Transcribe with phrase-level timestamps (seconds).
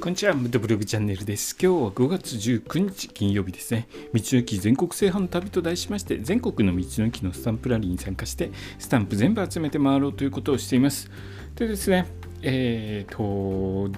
[0.00, 1.54] こんにちは、ムドブログチャンネルです。
[1.60, 3.86] 今日は5月19日金曜日ですね。
[4.14, 11.10] 道の駅全国制覇の旅と題しまして、全国の道の駅のスタンプラリーに参加して、スタンプ全部集めて回ろうということをしています。
[11.54, 12.06] でですね、
[12.40, 13.18] えーと、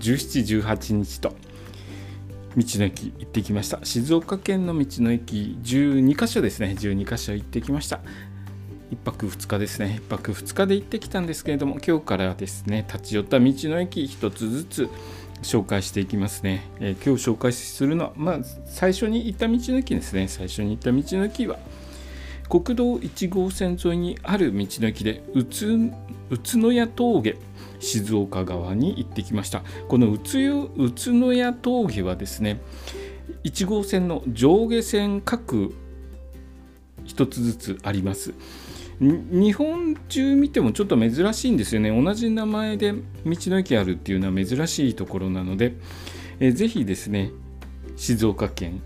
[0.01, 1.37] 17、18日と、道
[2.57, 3.79] の駅行ってきました。
[3.84, 8.00] 静岡県の道の駅12カ所ですね、12カ所行ってきました。
[8.93, 14.89] 1泊2日ですね1泊2日で行ってきたんですけれども今日からですね立ち寄った道の駅1つずつ
[15.43, 20.29] 紹介していきますね、えー、今日紹介するのは、まあ、最初に行った道の駅ですね。
[20.29, 21.59] 最初に行った道の駅は
[22.49, 27.36] 国道1号線沿いにある道の駅で宇都谷峠
[27.81, 29.63] 静岡側に行ってきました。
[29.89, 32.61] この宇都谷峠はですね
[33.45, 35.75] 1号線の上下線各
[37.05, 38.34] 1つずつあります。
[39.01, 41.91] 日本中見てもちょっと珍しいんですよね。
[41.91, 45.75] 同じ名前で道の駅あるっていうのは珍しいところなので、
[46.41, 47.31] えー、ぜひですね
[47.97, 48.83] 静岡県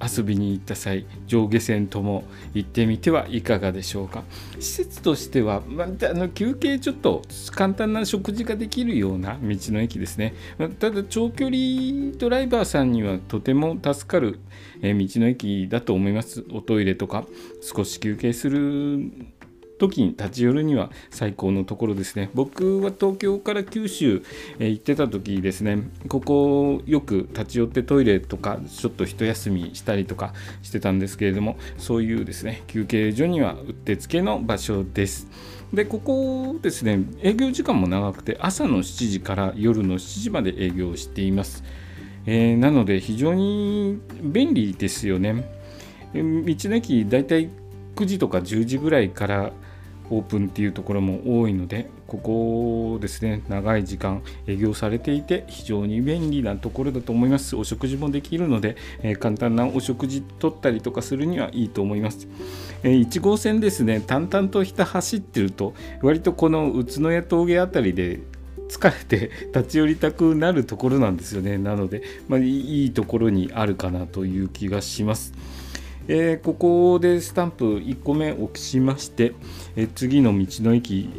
[0.00, 4.24] 遊びに行った際上下線とも行ってみてはいかがでしょうか。
[4.60, 10.34] 施設としては、まあ、あの休憩ちょっと簡単な食事ができるような道の駅ですね、
[10.78, 14.38] ただ長距離ドライバーさんにはとても助かる、
[14.82, 16.44] え、道の駅だと思います。
[16.52, 17.26] おトイレとか
[17.60, 19.10] 少し休憩する
[19.78, 22.30] 時に立ち寄るには最高のところですね。
[22.34, 24.22] 僕は東京から九州、
[24.58, 25.78] え行ってた時ですね。
[26.08, 35.28] ここよく立ち寄ってトイレとかちょっと一休みしたりとかしてたんですけれどもそういうですね休憩所にはうってつけの場所です。
[35.72, 41.64] でここですね営業時間も長くて朝の7時から夜の7時まで営業しています、
[42.24, 45.56] えー、なので非常に便利ですよね。
[46.14, 47.50] 道の駅だいたい
[47.96, 49.52] 9時とか10時ぐらいから
[50.10, 57.56] オープンっていうところも多いのでここですね長い時間営業されていて非常に便利なところだと思います。
[57.56, 62.28] お食事もできるので、えー、簡単なお食事取ったりとかするにはいいと思います、
[62.82, 68.20] えー、1号線ですね淡々と下走ってると割とこの宇都宮峠あたりで
[68.68, 71.56] 疲れて立ち寄りたくなるところなんですよね。
[71.58, 75.32] なので、まあ、いいところにあるかなという気がします。
[76.08, 79.34] えー、ここでスタンプ1個目置きしまして、
[79.74, 81.10] えー、次の道の駅、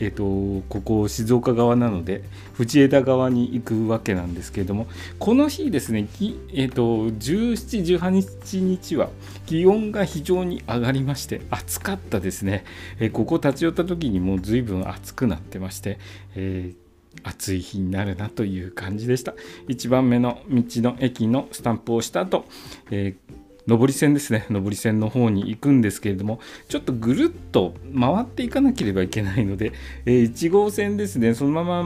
[0.00, 4.86] えーと、ここ静岡側なので藤枝側に行くわけなんですけれども
[5.18, 6.08] この日ですね、
[6.52, 9.10] えーと、17、18日は
[9.46, 12.64] 気温が非常に上がりまして暑かったですね、
[12.98, 15.98] えー、ここ立ち寄った時にもう随分暑くなってまして、
[16.34, 16.82] えー
[17.24, 19.34] 暑い日になるなという感じでした。
[19.68, 22.46] 1番目の道の駅のスタンプをした後、
[22.90, 23.21] えー
[23.66, 24.46] 上り線ですね。
[24.50, 29.72] 上り線の方に行くんですけれどもちょっとぐるっと回っていかなければいけないので、
[30.04, 31.34] えー、1号線ですね。
[31.34, 31.78] そのまま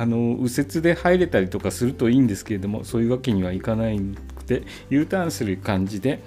[0.00, 6.22] あの右折で入れたりとかするといいんですけれどもそういうわけにはいかないくて U ターンする感じで、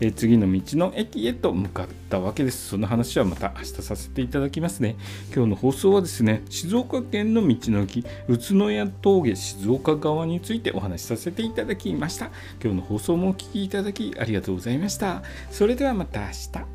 [0.00, 2.68] え、次の道の駅へと向かったわけです。
[2.68, 4.96] その話はまた明日させていただきますね。
[5.34, 12.30] 今日の放送はですね静岡県の道の駅宇都宮峠静岡側についてお話しさせていただきました。
[12.62, 15.22] 今日の放送もお聴きいただきありがとうございました。
[15.50, 16.73] それではまた明日。